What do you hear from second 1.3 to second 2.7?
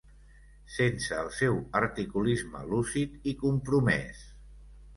seu articulisme